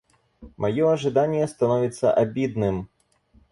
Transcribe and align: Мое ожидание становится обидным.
Мое 0.57 0.89
ожидание 0.91 1.47
становится 1.47 2.11
обидным. 2.11 2.89